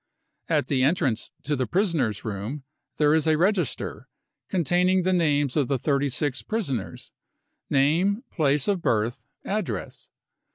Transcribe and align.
u 0.49 0.55
At 0.55 0.65
the 0.65 0.81
entrance 0.81 1.29
to 1.43 1.55
the 1.55 1.67
prisoners' 1.67 2.25
room 2.25 2.63
there 2.97 3.13
is 3.13 3.27
a 3.27 3.35
register, 3.37 4.07
containing 4.49 5.03
the 5.03 5.13
names 5.13 5.55
of 5.55 5.67
the 5.67 5.77
36 5.77 6.41
prisoners. 6.41 7.11
Name, 7.69 8.23
place 8.31 8.67
of 8.67 8.81
birth, 8.81 9.27
address. 9.45 10.09